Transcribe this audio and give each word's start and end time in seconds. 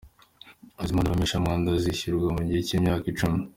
Izi 0.83 0.95
mpapuro 0.95 1.13
mpeshwamwenda 1.19 1.69
zizishyurwa 1.79 2.27
mu 2.35 2.41
gihe 2.47 2.61
cy’imyaka 2.67 3.05
icumi. 3.11 3.39